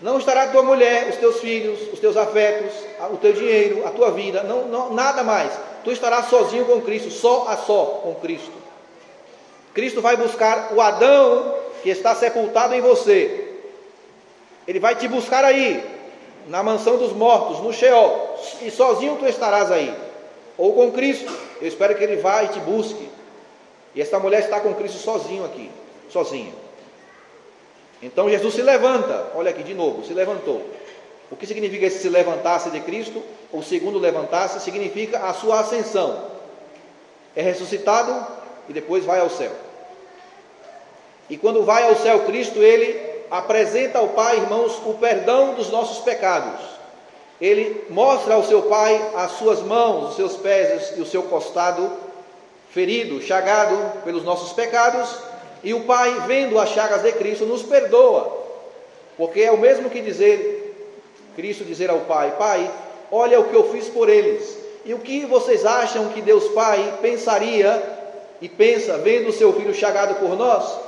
não 0.02 0.20
estará 0.20 0.48
tua 0.48 0.62
mulher, 0.62 1.10
os 1.10 1.16
teus 1.16 1.40
filhos, 1.40 1.80
os 1.92 2.00
teus 2.00 2.16
afetos, 2.16 2.72
o 3.12 3.18
teu 3.18 3.34
dinheiro, 3.34 3.88
a 3.88 3.90
tua 3.90 4.12
vida, 4.12 4.44
não, 4.44 4.68
não, 4.68 4.94
nada 4.94 5.24
mais. 5.24 5.52
Tu 5.84 5.92
estarás 5.92 6.30
sozinho 6.30 6.66
com 6.66 6.82
Cristo, 6.82 7.10
só 7.10 7.48
a 7.48 7.58
só 7.58 8.02
com 8.04 8.14
Cristo. 8.16 8.52
Cristo 9.74 10.02
vai 10.02 10.16
buscar 10.16 10.74
o 10.74 10.82
Adão 10.82 11.56
que 11.84 11.89
está 11.89 12.15
sepultado 12.15 12.74
em 12.74 12.81
você. 12.81 13.55
Ele 14.67 14.79
vai 14.79 14.96
te 14.96 15.07
buscar 15.07 15.43
aí, 15.43 15.84
na 16.48 16.62
mansão 16.63 16.98
dos 16.98 17.13
mortos, 17.13 17.60
no 17.62 17.72
Sheol, 17.72 18.38
e 18.62 18.72
sozinho 18.72 19.17
tu 19.17 19.25
estarás 19.25 19.72
aí. 19.72 19.93
Ou 20.57 20.74
com 20.74 20.91
Cristo. 20.91 21.31
Eu 21.62 21.67
espero 21.67 21.96
que 21.96 22.03
ele 22.03 22.17
vá 22.17 22.43
e 22.43 22.50
te 22.50 22.60
busque. 22.60 23.10
E 23.96 24.01
esta 24.01 24.19
mulher 24.19 24.41
está 24.41 24.60
com 24.60 24.74
Cristo 24.74 24.98
sozinho 24.98 25.46
aqui, 25.46 25.72
sozinha. 26.10 26.53
Então 28.01 28.29
Jesus 28.29 28.53
se 28.53 28.62
levanta, 28.62 29.31
olha 29.34 29.50
aqui 29.50 29.63
de 29.63 29.74
novo, 29.74 30.05
se 30.05 30.13
levantou. 30.13 30.62
O 31.31 31.36
que 31.36 31.46
significa 31.46 31.86
esse 31.86 32.00
se 32.00 32.10
levantar-se 32.10 32.69
de 32.69 32.79
Cristo? 32.81 33.24
O 33.51 33.62
segundo 33.62 34.00
levantar-se 34.00 34.60
significa 34.62 35.19
a 35.19 35.34
sua 35.34 35.60
ascensão. 35.62 36.25
É 37.36 37.41
ressuscitado 37.41 38.27
e 38.69 38.74
depois 38.74 39.03
vai 39.03 39.19
ao 39.19 39.29
céu. 39.29 39.51
E 41.29 41.38
quando 41.38 41.63
vai 41.63 41.84
ao 41.84 41.96
céu 41.96 42.22
Cristo, 42.22 42.60
ele 42.60 43.00
apresenta 43.29 44.00
ao 44.00 44.10
Pai, 44.10 44.38
irmãos, 44.38 44.79
o 44.86 44.93
perdão 44.93 45.53
dos 45.53 45.69
nossos 45.69 46.00
pecados. 46.00 46.62
Ele 47.39 47.86
mostra 47.89 48.34
ao 48.36 48.43
seu 48.43 48.63
Pai 48.63 49.00
as 49.15 49.31
suas 49.34 49.62
mãos, 49.62 50.10
os 50.10 50.15
seus 50.15 50.36
pés 50.38 50.93
e 50.98 51.01
o 51.01 51.05
seu 51.05 51.24
costado 51.24 51.91
ferido, 52.72 53.22
chagado 53.22 54.03
pelos 54.03 54.24
nossos 54.24 54.53
pecados, 54.53 55.10
e 55.63 55.74
o 55.74 55.84
Pai, 55.84 56.24
vendo 56.27 56.60
as 56.60 56.69
chagas 56.69 57.03
de 57.03 57.12
Cristo, 57.13 57.46
nos 57.46 57.63
perdoa. 57.63 58.46
Porque 59.17 59.41
é 59.41 59.51
o 59.51 59.57
mesmo 59.57 59.89
que 59.89 60.00
dizer, 60.00 60.75
Cristo 61.36 61.65
dizer 61.65 61.89
ao 61.89 62.01
Pai: 62.01 62.36
Pai, 62.38 62.69
olha 63.12 63.39
o 63.39 63.46
que 63.46 63.55
eu 63.55 63.72
fiz 63.72 63.88
por 63.89 64.10
eles. 64.10 64.57
E 64.86 64.93
o 64.93 65.00
que 65.00 65.25
vocês 65.25 65.65
acham 65.65 66.10
que 66.10 66.22
Deus 66.22 66.48
Pai 66.50 67.00
pensaria 67.01 67.84
e 68.39 68.48
pensa 68.48 68.98
vendo 68.98 69.29
o 69.29 69.34
seu 69.34 69.51
filho 69.53 69.74
chagado 69.74 70.15
por 70.15 70.38
nós? 70.38 70.87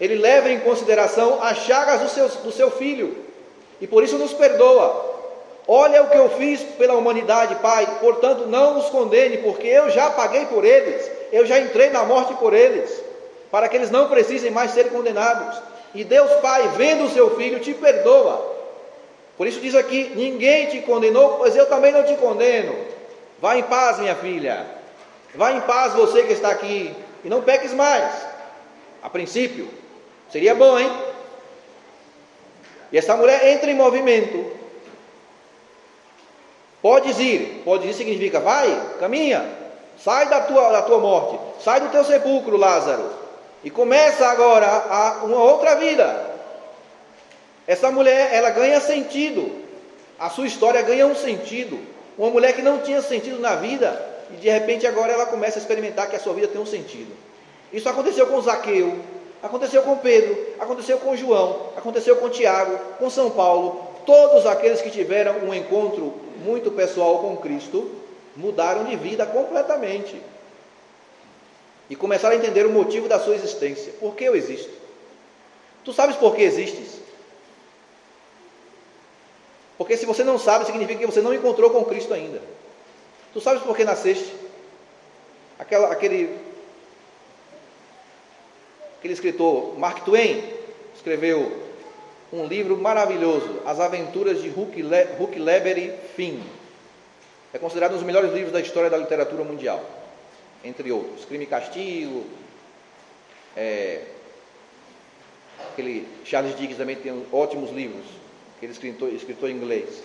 Ele 0.00 0.14
leva 0.14 0.50
em 0.50 0.60
consideração 0.60 1.42
as 1.42 1.58
chagas 1.58 2.00
do 2.00 2.08
seu, 2.08 2.28
do 2.28 2.52
seu 2.52 2.70
filho 2.70 3.16
e 3.80 3.86
por 3.86 4.02
isso 4.02 4.18
nos 4.18 4.32
perdoa. 4.32 5.16
Olha 5.66 6.02
o 6.02 6.08
que 6.08 6.16
eu 6.16 6.30
fiz 6.30 6.62
pela 6.62 6.94
humanidade, 6.94 7.56
Pai, 7.56 7.86
portanto 8.00 8.46
não 8.46 8.78
os 8.78 8.88
condene, 8.88 9.38
porque 9.38 9.66
eu 9.66 9.90
já 9.90 10.08
paguei 10.10 10.46
por 10.46 10.64
eles, 10.64 11.10
eu 11.30 11.44
já 11.44 11.58
entrei 11.58 11.90
na 11.90 12.04
morte 12.04 12.32
por 12.34 12.54
eles, 12.54 12.90
para 13.50 13.68
que 13.68 13.76
eles 13.76 13.90
não 13.90 14.08
precisem 14.08 14.50
mais 14.50 14.70
ser 14.70 14.88
condenados. 14.88 15.60
E 15.94 16.04
Deus 16.04 16.30
Pai, 16.40 16.68
vendo 16.76 17.04
o 17.04 17.10
seu 17.10 17.36
filho, 17.36 17.60
te 17.60 17.74
perdoa. 17.74 18.56
Por 19.36 19.46
isso 19.46 19.60
diz 19.60 19.74
aqui: 19.74 20.12
ninguém 20.14 20.66
te 20.66 20.80
condenou, 20.80 21.36
pois 21.36 21.54
eu 21.54 21.66
também 21.66 21.92
não 21.92 22.02
te 22.02 22.14
condeno. 22.16 22.74
Vá 23.40 23.56
em 23.56 23.62
paz, 23.62 23.98
minha 23.98 24.14
filha. 24.14 24.66
Vá 25.34 25.52
em 25.52 25.60
paz, 25.60 25.92
você 25.92 26.22
que 26.22 26.32
está 26.32 26.48
aqui, 26.48 26.94
e 27.22 27.28
não 27.28 27.42
peques 27.42 27.72
mais. 27.72 28.10
A 29.02 29.10
princípio, 29.10 29.68
Seria 30.30 30.54
bom, 30.54 30.78
hein? 30.78 30.90
E 32.92 32.98
essa 32.98 33.16
mulher 33.16 33.46
entra 33.48 33.70
em 33.70 33.74
movimento. 33.74 34.52
Podes 36.80 37.18
ir, 37.18 37.62
pode 37.64 37.88
ir 37.88 37.94
significa 37.94 38.38
vai, 38.38 38.94
caminha, 39.00 39.44
sai 40.02 40.28
da 40.28 40.40
tua, 40.40 40.70
da 40.70 40.82
tua 40.82 40.98
morte, 40.98 41.38
sai 41.62 41.80
do 41.80 41.88
teu 41.88 42.04
sepulcro, 42.04 42.56
Lázaro, 42.56 43.10
e 43.64 43.70
começa 43.70 44.26
agora 44.28 44.66
a, 44.66 45.24
uma 45.24 45.42
outra 45.42 45.74
vida. 45.74 46.28
Essa 47.66 47.90
mulher, 47.90 48.32
ela 48.32 48.50
ganha 48.50 48.80
sentido, 48.80 49.50
a 50.18 50.30
sua 50.30 50.46
história 50.46 50.80
ganha 50.82 51.06
um 51.06 51.14
sentido. 51.14 51.78
Uma 52.16 52.30
mulher 52.30 52.54
que 52.54 52.62
não 52.62 52.78
tinha 52.78 53.02
sentido 53.02 53.38
na 53.38 53.54
vida, 53.56 54.04
e 54.32 54.36
de 54.36 54.48
repente 54.48 54.86
agora 54.86 55.12
ela 55.12 55.26
começa 55.26 55.58
a 55.58 55.62
experimentar 55.62 56.08
que 56.08 56.16
a 56.16 56.20
sua 56.20 56.34
vida 56.34 56.48
tem 56.48 56.60
um 56.60 56.66
sentido. 56.66 57.14
Isso 57.72 57.88
aconteceu 57.88 58.26
com 58.26 58.40
Zaqueu, 58.40 58.98
Aconteceu 59.42 59.82
com 59.82 59.96
Pedro, 59.98 60.36
aconteceu 60.58 60.98
com 60.98 61.16
João, 61.16 61.70
aconteceu 61.76 62.16
com 62.16 62.28
Tiago, 62.28 62.78
com 62.98 63.08
São 63.08 63.30
Paulo. 63.30 63.86
Todos 64.04 64.46
aqueles 64.46 64.82
que 64.82 64.90
tiveram 64.90 65.38
um 65.40 65.54
encontro 65.54 66.14
muito 66.44 66.70
pessoal 66.72 67.18
com 67.20 67.36
Cristo 67.36 67.90
mudaram 68.34 68.84
de 68.84 68.96
vida 68.96 69.24
completamente. 69.26 70.20
E 71.90 71.96
começaram 71.96 72.34
a 72.34 72.38
entender 72.38 72.66
o 72.66 72.70
motivo 72.70 73.08
da 73.08 73.18
sua 73.18 73.34
existência. 73.34 73.92
Por 74.00 74.14
que 74.14 74.24
eu 74.24 74.34
existo? 74.34 74.70
Tu 75.84 75.92
sabes 75.92 76.16
por 76.16 76.34
que 76.34 76.42
existes? 76.42 76.98
Porque 79.78 79.96
se 79.96 80.04
você 80.04 80.24
não 80.24 80.38
sabe, 80.38 80.66
significa 80.66 80.98
que 80.98 81.06
você 81.06 81.20
não 81.20 81.32
encontrou 81.32 81.70
com 81.70 81.84
Cristo 81.84 82.12
ainda. 82.12 82.42
Tu 83.32 83.40
sabes 83.40 83.62
por 83.62 83.76
que 83.76 83.84
nasceste? 83.84 84.34
Aquela, 85.58 85.92
aquele 85.92 86.36
Aquele 88.98 89.14
escritor 89.14 89.78
Mark 89.78 90.04
Twain 90.04 90.42
escreveu 90.94 91.68
um 92.32 92.46
livro 92.46 92.76
maravilhoso, 92.76 93.62
As 93.64 93.78
Aventuras 93.78 94.42
de 94.42 94.50
Huckleberry 94.50 95.94
Finn. 96.16 96.40
É 97.52 97.58
considerado 97.58 97.92
um 97.92 97.94
dos 97.94 98.04
melhores 98.04 98.32
livros 98.32 98.52
da 98.52 98.60
história 98.60 98.90
da 98.90 98.96
literatura 98.96 99.44
mundial, 99.44 99.82
entre 100.64 100.90
outros. 100.90 101.24
Crime 101.24 101.44
e 101.44 101.46
Castigo, 101.46 102.26
é, 103.56 104.02
aquele 105.72 106.06
Charles 106.24 106.56
Dickens 106.56 106.76
também 106.76 106.96
tem 106.96 107.24
ótimos 107.32 107.70
livros, 107.70 108.04
aquele 108.56 108.72
escritor, 108.72 109.12
escritor 109.12 109.48
inglês. 109.48 110.02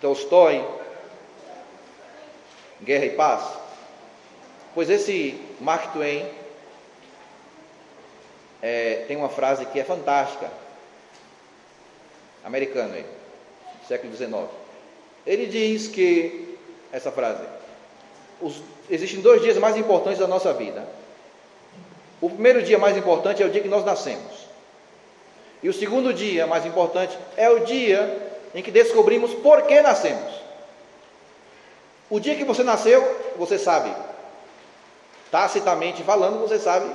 Tolstói, 0.00 0.64
Guerra 2.82 3.04
e 3.04 3.10
Paz. 3.10 3.44
Pois 4.74 4.88
esse 4.88 5.38
Mark 5.60 5.92
Twain 5.92 6.39
é, 8.62 9.04
tem 9.08 9.16
uma 9.16 9.28
frase 9.28 9.64
que 9.66 9.80
é 9.80 9.84
fantástica, 9.84 10.50
americano 12.44 12.94
aí, 12.94 13.06
século 13.88 14.14
XIX. 14.14 14.48
Ele 15.26 15.46
diz 15.46 15.88
que, 15.88 16.58
essa 16.92 17.10
frase, 17.10 17.42
os, 18.40 18.62
existem 18.88 19.20
dois 19.20 19.42
dias 19.42 19.56
mais 19.58 19.76
importantes 19.76 20.18
da 20.18 20.26
nossa 20.26 20.52
vida. 20.52 20.86
O 22.20 22.28
primeiro 22.28 22.62
dia 22.62 22.78
mais 22.78 22.96
importante 22.96 23.42
é 23.42 23.46
o 23.46 23.50
dia 23.50 23.62
que 23.62 23.68
nós 23.68 23.84
nascemos. 23.84 24.48
E 25.62 25.68
o 25.68 25.72
segundo 25.72 26.12
dia 26.12 26.46
mais 26.46 26.64
importante 26.66 27.18
é 27.36 27.48
o 27.50 27.60
dia 27.60 28.30
em 28.54 28.62
que 28.62 28.70
descobrimos 28.70 29.32
por 29.34 29.62
que 29.62 29.80
nascemos. 29.80 30.40
O 32.08 32.18
dia 32.18 32.34
que 32.34 32.44
você 32.44 32.62
nasceu, 32.62 33.02
você 33.36 33.58
sabe. 33.58 33.94
Tacitamente 35.30 36.02
falando, 36.02 36.40
você 36.40 36.58
sabe 36.58 36.90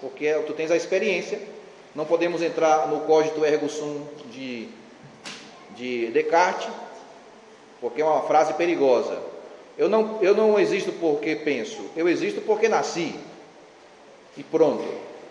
porque 0.00 0.32
tu 0.46 0.52
tens 0.52 0.70
a 0.70 0.76
experiência. 0.76 1.38
Não 1.94 2.04
podemos 2.04 2.40
entrar 2.42 2.88
no 2.88 3.00
cogito 3.00 3.44
ergo 3.44 3.68
sum 3.68 4.06
de, 4.32 4.68
de 5.76 6.06
Descartes, 6.08 6.68
porque 7.80 8.00
é 8.00 8.04
uma 8.04 8.22
frase 8.22 8.54
perigosa. 8.54 9.18
Eu 9.76 9.88
não, 9.88 10.18
eu 10.22 10.34
não 10.34 10.58
existo 10.60 10.92
porque 10.92 11.34
penso, 11.36 11.80
eu 11.96 12.08
existo 12.08 12.40
porque 12.42 12.68
nasci. 12.68 13.14
E 14.36 14.42
pronto. 14.42 14.84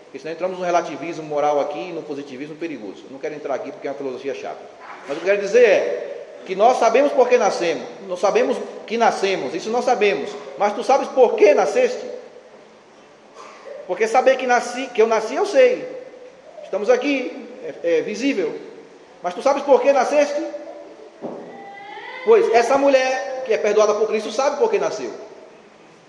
Porque 0.04 0.18
senão 0.18 0.32
entramos 0.32 0.58
no 0.58 0.64
relativismo 0.64 1.22
moral 1.22 1.60
aqui 1.60 1.78
e 1.78 1.92
no 1.92 2.02
positivismo 2.02 2.56
perigoso. 2.56 3.04
Eu 3.04 3.12
não 3.12 3.18
quero 3.18 3.34
entrar 3.34 3.54
aqui 3.54 3.70
porque 3.70 3.86
é 3.86 3.90
uma 3.90 3.96
filosofia 3.96 4.34
chata. 4.34 4.60
Mas 5.06 5.16
o 5.16 5.20
que 5.20 5.26
eu 5.26 5.34
quero 5.34 5.46
dizer 5.46 5.64
é 5.64 6.10
que 6.44 6.54
nós 6.56 6.78
sabemos 6.78 7.12
por 7.12 7.28
que 7.28 7.38
nascemos. 7.38 7.84
Nós 8.08 8.18
sabemos 8.18 8.56
que 8.86 8.98
nascemos, 8.98 9.54
isso 9.54 9.70
nós 9.70 9.84
sabemos. 9.84 10.30
Mas 10.58 10.74
tu 10.74 10.82
sabes 10.82 11.08
por 11.08 11.36
que 11.36 11.54
nasceste? 11.54 12.04
Porque 13.90 14.06
saber 14.06 14.36
que, 14.36 14.46
nasci, 14.46 14.86
que 14.94 15.02
eu 15.02 15.08
nasci, 15.08 15.34
eu 15.34 15.44
sei. 15.44 15.84
Estamos 16.62 16.88
aqui, 16.88 17.48
é, 17.82 17.98
é 17.98 18.00
visível. 18.02 18.54
Mas 19.20 19.34
tu 19.34 19.42
sabes 19.42 19.64
por 19.64 19.82
que 19.82 19.92
nasceste? 19.92 20.40
Pois 22.24 22.54
essa 22.54 22.78
mulher 22.78 23.42
que 23.44 23.52
é 23.52 23.58
perdoada 23.58 23.94
por 23.94 24.06
Cristo 24.06 24.30
sabe 24.30 24.58
por 24.58 24.70
que 24.70 24.78
nasceu. 24.78 25.10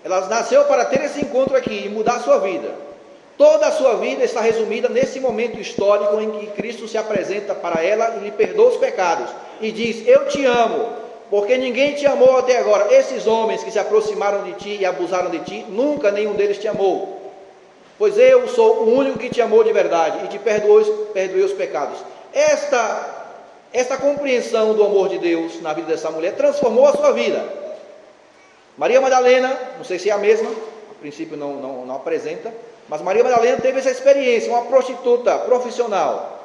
Ela 0.04 0.28
nasceu 0.28 0.64
para 0.66 0.84
ter 0.84 1.02
esse 1.02 1.24
encontro 1.24 1.56
aqui 1.56 1.86
e 1.86 1.88
mudar 1.88 2.18
a 2.18 2.20
sua 2.20 2.38
vida. 2.38 2.72
Toda 3.36 3.66
a 3.66 3.72
sua 3.72 3.94
vida 3.96 4.22
está 4.22 4.40
resumida 4.40 4.88
nesse 4.88 5.18
momento 5.18 5.58
histórico 5.58 6.20
em 6.20 6.30
que 6.30 6.46
Cristo 6.52 6.86
se 6.86 6.96
apresenta 6.96 7.52
para 7.52 7.82
ela 7.82 8.14
e 8.16 8.20
lhe 8.20 8.30
perdoa 8.30 8.68
os 8.68 8.76
pecados 8.76 9.28
e 9.60 9.72
diz: 9.72 10.06
Eu 10.06 10.28
te 10.28 10.44
amo, 10.44 10.88
porque 11.28 11.58
ninguém 11.58 11.96
te 11.96 12.06
amou 12.06 12.38
até 12.38 12.58
agora. 12.58 12.94
Esses 12.94 13.26
homens 13.26 13.64
que 13.64 13.72
se 13.72 13.78
aproximaram 13.80 14.44
de 14.44 14.52
ti 14.52 14.76
e 14.78 14.86
abusaram 14.86 15.30
de 15.30 15.40
ti, 15.40 15.66
nunca 15.68 16.12
nenhum 16.12 16.34
deles 16.34 16.58
te 16.58 16.68
amou. 16.68 17.11
Pois 17.98 18.18
eu 18.18 18.48
sou 18.48 18.84
o 18.84 18.94
único 18.94 19.18
que 19.18 19.30
te 19.30 19.40
amou 19.40 19.62
de 19.62 19.72
verdade 19.72 20.24
e 20.24 20.28
te 20.28 20.38
perdoei 20.38 21.44
os 21.44 21.52
pecados. 21.52 21.98
Esta 22.32 23.20
esta 23.72 23.96
compreensão 23.96 24.74
do 24.74 24.84
amor 24.84 25.08
de 25.08 25.18
Deus 25.18 25.62
na 25.62 25.72
vida 25.72 25.88
dessa 25.88 26.10
mulher 26.10 26.34
transformou 26.34 26.86
a 26.86 26.92
sua 26.92 27.12
vida. 27.12 27.42
Maria 28.76 29.00
Madalena, 29.00 29.58
não 29.78 29.84
sei 29.84 29.98
se 29.98 30.10
é 30.10 30.12
a 30.12 30.18
mesma, 30.18 30.50
a 30.50 30.94
princípio 31.00 31.38
não, 31.38 31.54
não, 31.54 31.86
não 31.86 31.96
apresenta, 31.96 32.52
mas 32.88 33.00
Maria 33.00 33.24
Madalena 33.24 33.58
teve 33.58 33.78
essa 33.78 33.90
experiência, 33.90 34.50
uma 34.50 34.66
prostituta 34.66 35.38
profissional. 35.38 36.40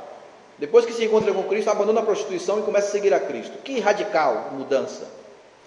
Depois 0.57 0.85
que 0.85 0.93
se 0.93 1.03
encontra 1.03 1.33
com 1.33 1.43
Cristo, 1.43 1.69
abandona 1.69 1.99
a 1.99 2.03
prostituição 2.03 2.59
e 2.59 2.63
começa 2.63 2.87
a 2.87 2.91
seguir 2.91 3.13
a 3.13 3.19
Cristo. 3.19 3.57
Que 3.63 3.79
radical 3.79 4.51
mudança! 4.53 5.07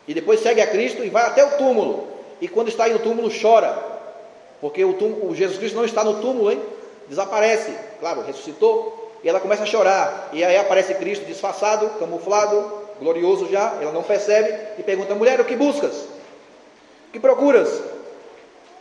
E 0.09 0.15
depois 0.15 0.41
segue 0.41 0.61
a 0.61 0.67
Cristo 0.67 1.05
e 1.05 1.11
vai 1.11 1.25
até 1.25 1.45
o 1.45 1.59
túmulo. 1.59 2.09
E 2.41 2.49
quando 2.49 2.69
está 2.69 2.85
aí 2.85 2.93
no 2.93 2.99
túmulo, 2.99 3.31
chora. 3.31 3.90
Porque 4.61 4.85
o, 4.85 4.95
túmulo, 4.95 5.31
o 5.31 5.35
Jesus 5.35 5.59
Cristo 5.59 5.77
não 5.77 5.85
está 5.85 6.05
no 6.05 6.21
túmulo, 6.21 6.51
hein? 6.51 6.61
Desaparece. 7.09 7.75
Claro, 7.99 8.23
ressuscitou. 8.23 9.13
E 9.23 9.29
ela 9.29 9.41
começa 9.41 9.63
a 9.63 9.67
chorar. 9.67 10.31
E 10.33 10.45
aí 10.45 10.57
aparece 10.57 10.95
Cristo 10.95 11.25
disfarçado, 11.25 11.89
camuflado, 11.99 12.73
glorioso 12.99 13.49
já. 13.51 13.77
Ela 13.81 13.93
não 13.93 14.03
percebe 14.03 14.57
e 14.79 14.83
pergunta: 14.83 15.15
mulher, 15.15 15.41
o 15.41 15.45
que 15.45 15.57
buscas? 15.57 15.95
O 17.09 17.13
que 17.13 17.21
procuras? 17.21 17.83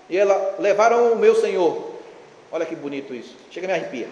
E 0.10 0.18
ela: 0.18 0.56
levaram 0.60 1.14
o 1.14 1.16
meu 1.16 1.36
Senhor. 1.36 1.90
Olha 2.52 2.66
que 2.66 2.76
bonito 2.76 3.14
isso. 3.14 3.36
Chega 3.52 3.68
a 3.68 3.70
me 3.70 3.74
arrepia. 3.74 4.08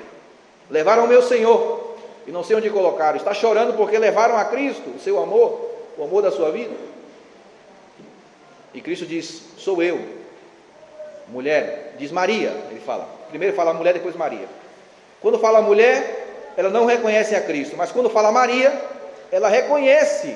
Levaram 0.70 1.06
o 1.06 1.08
meu 1.08 1.22
Senhor. 1.22 1.96
E 2.26 2.32
não 2.32 2.44
sei 2.44 2.58
onde 2.58 2.70
colocaram. 2.70 3.18
Está 3.18 3.34
chorando 3.34 3.76
porque 3.76 3.98
levaram 3.98 4.38
a 4.38 4.46
Cristo, 4.46 4.90
o 4.90 5.00
seu 5.00 5.22
amor, 5.22 5.62
o 5.98 6.04
amor 6.04 6.22
da 6.22 6.32
sua 6.32 6.52
vida. 6.52 6.76
E 8.74 8.82
Cristo 8.82 9.06
diz: 9.06 9.44
Sou 9.58 9.82
eu. 9.82 10.17
Mulher, 11.30 11.96
diz 11.98 12.12
Maria, 12.12 12.54
ele 12.72 12.80
fala. 12.80 13.08
Primeiro 13.30 13.56
fala 13.56 13.74
mulher, 13.74 13.94
depois 13.94 14.16
Maria. 14.16 14.48
Quando 15.22 15.40
fala 15.40 15.62
mulher, 15.62 16.54
ela 16.56 16.70
não 16.70 16.86
reconhece 16.86 17.36
a 17.36 17.42
Cristo, 17.42 17.76
mas 17.78 17.92
quando 17.92 18.10
fala 18.10 18.32
Maria, 18.32 18.74
ela 19.32 19.50
reconhece, 19.50 20.36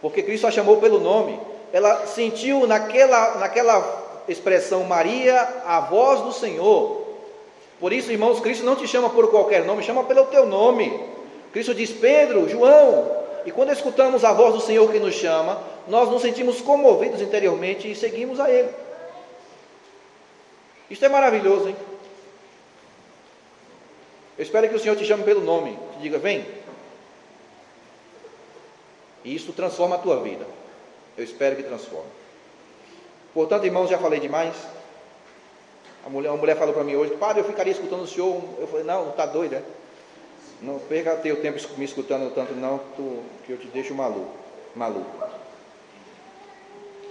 porque 0.00 0.22
Cristo 0.22 0.46
a 0.46 0.50
chamou 0.50 0.78
pelo 0.78 0.98
nome. 0.98 1.38
Ela 1.72 2.06
sentiu 2.06 2.66
naquela, 2.66 3.36
naquela 3.36 4.22
expressão 4.28 4.84
Maria 4.84 5.40
a 5.66 5.80
voz 5.80 6.20
do 6.22 6.32
Senhor. 6.32 7.02
Por 7.80 7.92
isso, 7.92 8.10
irmãos, 8.10 8.40
Cristo 8.40 8.64
não 8.64 8.76
te 8.76 8.86
chama 8.86 9.10
por 9.10 9.30
qualquer 9.30 9.64
nome, 9.64 9.82
chama 9.82 10.04
pelo 10.04 10.26
teu 10.26 10.46
nome. 10.46 11.00
Cristo 11.52 11.74
diz 11.74 11.90
Pedro, 11.90 12.48
João. 12.48 13.24
E 13.46 13.50
quando 13.50 13.72
escutamos 13.72 14.24
a 14.24 14.32
voz 14.32 14.54
do 14.54 14.60
Senhor 14.60 14.90
que 14.90 14.98
nos 14.98 15.14
chama, 15.14 15.60
nós 15.86 16.08
nos 16.08 16.22
sentimos 16.22 16.60
comovidos 16.60 17.20
interiormente 17.20 17.90
e 17.90 17.94
seguimos 17.94 18.40
a 18.40 18.50
Ele. 18.50 18.68
Isto 20.94 21.06
é 21.06 21.08
maravilhoso, 21.08 21.68
hein? 21.68 21.76
Eu 24.38 24.44
espero 24.44 24.68
que 24.68 24.76
o 24.76 24.78
Senhor 24.78 24.96
te 24.96 25.04
chame 25.04 25.24
pelo 25.24 25.40
nome, 25.40 25.76
te 25.94 25.98
diga, 26.02 26.18
vem. 26.18 26.46
E 29.24 29.34
isso 29.34 29.52
transforma 29.52 29.96
a 29.96 29.98
tua 29.98 30.22
vida. 30.22 30.46
Eu 31.18 31.24
espero 31.24 31.56
que 31.56 31.64
transforme. 31.64 32.08
Portanto, 33.32 33.64
irmãos, 33.64 33.90
já 33.90 33.98
falei 33.98 34.20
demais. 34.20 34.54
A 36.06 36.08
mulher, 36.08 36.30
uma 36.30 36.38
mulher 36.38 36.56
falou 36.56 36.72
para 36.72 36.84
mim 36.84 36.94
hoje, 36.94 37.16
padre, 37.16 37.42
eu 37.42 37.44
ficaria 37.44 37.72
escutando 37.72 38.02
o 38.02 38.06
senhor. 38.06 38.40
Eu 38.60 38.68
falei, 38.68 38.84
não, 38.84 39.10
está 39.10 39.26
doido, 39.26 39.50
né? 39.50 39.64
Não 40.62 40.78
perca 40.78 41.16
teu 41.16 41.42
tempo 41.42 41.58
me 41.76 41.84
escutando 41.84 42.32
tanto, 42.32 42.54
não, 42.54 42.78
tu, 42.94 43.20
que 43.44 43.50
eu 43.50 43.58
te 43.58 43.66
deixo 43.66 43.92
maluco. 43.96 44.30
maluco. 44.76 45.10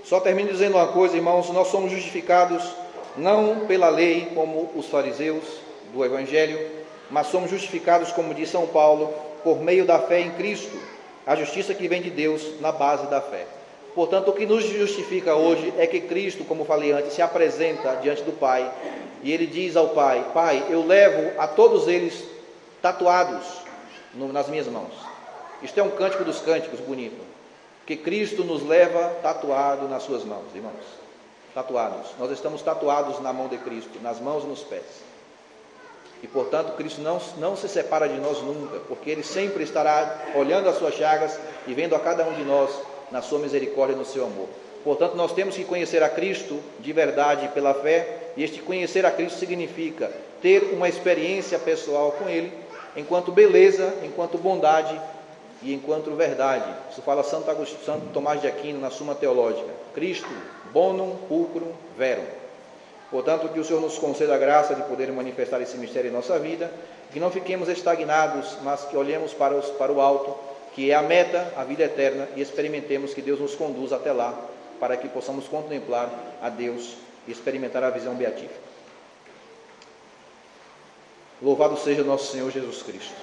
Só 0.05 0.21
termino 0.21 0.49
dizendo 0.49 0.77
uma 0.77 0.87
coisa, 0.87 1.17
irmãos, 1.17 1.49
nós 1.49 1.67
somos 1.67 1.91
justificados 1.91 2.82
não 3.17 3.65
pela 3.67 3.89
lei, 3.89 4.31
como 4.33 4.71
os 4.75 4.87
fariseus 4.87 5.43
do 5.93 6.03
Evangelho, 6.03 6.59
mas 7.09 7.27
somos 7.27 7.49
justificados, 7.49 8.11
como 8.11 8.33
diz 8.33 8.49
São 8.49 8.67
Paulo, 8.67 9.13
por 9.43 9.61
meio 9.61 9.85
da 9.85 9.99
fé 9.99 10.21
em 10.21 10.31
Cristo, 10.31 10.77
a 11.25 11.35
justiça 11.35 11.73
que 11.73 11.87
vem 11.87 12.01
de 12.01 12.09
Deus 12.09 12.59
na 12.59 12.71
base 12.71 13.07
da 13.07 13.21
fé. 13.21 13.45
Portanto, 13.93 14.29
o 14.29 14.33
que 14.33 14.45
nos 14.45 14.63
justifica 14.63 15.35
hoje 15.35 15.71
é 15.77 15.85
que 15.85 16.01
Cristo, 16.01 16.43
como 16.43 16.65
falei 16.65 16.91
antes, 16.91 17.13
se 17.13 17.21
apresenta 17.21 17.95
diante 17.97 18.23
do 18.23 18.31
Pai 18.31 18.71
e 19.21 19.31
ele 19.31 19.45
diz 19.45 19.75
ao 19.75 19.89
Pai: 19.89 20.25
Pai, 20.33 20.65
eu 20.69 20.85
levo 20.85 21.39
a 21.39 21.47
todos 21.47 21.87
eles 21.87 22.23
tatuados 22.81 23.45
nas 24.13 24.49
minhas 24.49 24.67
mãos. 24.67 24.91
Isto 25.61 25.79
é 25.79 25.83
um 25.83 25.91
cântico 25.91 26.23
dos 26.23 26.39
cânticos 26.39 26.79
bonito. 26.79 27.21
Que 27.85 27.95
Cristo 27.95 28.43
nos 28.43 28.65
leva 28.65 29.09
tatuado 29.21 29.87
nas 29.87 30.03
suas 30.03 30.23
mãos, 30.23 30.45
irmãos. 30.55 31.02
Tatuados. 31.53 32.11
Nós 32.19 32.31
estamos 32.31 32.61
tatuados 32.61 33.19
na 33.21 33.31
mão 33.31 33.47
de 33.47 33.57
Cristo, 33.57 33.99
nas 34.01 34.19
mãos 34.19 34.43
e 34.43 34.47
nos 34.47 34.61
pés. 34.61 34.83
E 36.23 36.27
portanto, 36.27 36.75
Cristo 36.77 37.01
não, 37.01 37.21
não 37.37 37.55
se 37.55 37.67
separa 37.67 38.07
de 38.07 38.17
nós 38.19 38.41
nunca, 38.41 38.79
porque 38.87 39.09
Ele 39.09 39.23
sempre 39.23 39.63
estará 39.63 40.19
olhando 40.35 40.69
as 40.69 40.77
suas 40.77 40.95
chagas 40.95 41.37
e 41.67 41.73
vendo 41.73 41.95
a 41.95 41.99
cada 41.99 42.25
um 42.25 42.33
de 42.33 42.43
nós 42.43 42.71
na 43.11 43.21
sua 43.21 43.39
misericórdia 43.39 43.93
e 43.93 43.99
no 43.99 44.05
seu 44.05 44.25
amor. 44.25 44.47
Portanto, 44.83 45.15
nós 45.15 45.33
temos 45.33 45.55
que 45.55 45.63
conhecer 45.63 46.01
a 46.01 46.09
Cristo 46.09 46.59
de 46.79 46.91
verdade 46.91 47.47
pela 47.49 47.73
fé, 47.73 48.31
e 48.35 48.43
este 48.43 48.61
conhecer 48.61 49.05
a 49.05 49.11
Cristo 49.11 49.37
significa 49.37 50.11
ter 50.41 50.73
uma 50.73 50.89
experiência 50.89 51.59
pessoal 51.59 52.13
com 52.13 52.27
Ele, 52.27 52.51
enquanto 52.95 53.31
beleza, 53.31 53.93
enquanto 54.03 54.37
bondade 54.37 54.99
e 55.61 55.73
enquanto 55.73 56.11
verdade. 56.15 56.69
Isso 56.91 57.01
fala 57.01 57.23
Santo, 57.23 57.49
Agostinho, 57.49 57.83
Santo 57.85 58.07
Tomás 58.13 58.41
de 58.41 58.47
Aquino 58.47 58.79
na 58.79 58.89
Suma 58.89 59.15
Teológica. 59.15 59.69
Cristo, 59.93 60.27
bonum 60.73 61.15
pulcrum 61.29 61.71
verum. 61.97 62.25
Portanto, 63.11 63.47
que 63.49 63.59
o 63.59 63.63
Senhor 63.63 63.79
nos 63.79 63.99
conceda 63.99 64.33
a 64.33 64.39
graça 64.39 64.73
de 64.73 64.81
poder 64.83 65.11
manifestar 65.11 65.61
esse 65.61 65.77
mistério 65.77 66.09
em 66.09 66.13
nossa 66.13 66.39
vida, 66.39 66.71
que 67.11 67.19
não 67.19 67.29
fiquemos 67.29 67.69
estagnados, 67.69 68.57
mas 68.63 68.85
que 68.85 68.97
olhemos 68.97 69.33
para, 69.33 69.55
os, 69.55 69.69
para 69.69 69.91
o 69.91 70.01
alto, 70.01 70.35
que 70.73 70.89
é 70.89 70.95
a 70.95 71.03
meta, 71.03 71.53
a 71.55 71.63
vida 71.63 71.83
eterna, 71.83 72.27
e 72.35 72.41
experimentemos 72.41 73.13
que 73.13 73.21
Deus 73.21 73.39
nos 73.39 73.53
conduz 73.53 73.93
até 73.93 74.11
lá, 74.11 74.33
para 74.79 74.97
que 74.97 75.07
possamos 75.07 75.47
contemplar 75.47 76.09
a 76.41 76.49
Deus 76.49 76.95
e 77.27 77.31
experimentar 77.31 77.83
a 77.83 77.91
visão 77.91 78.15
beatífica. 78.15 78.63
Louvado 81.39 81.77
seja 81.77 82.03
nosso 82.03 82.31
Senhor 82.31 82.49
Jesus 82.49 82.81
Cristo. 82.81 83.13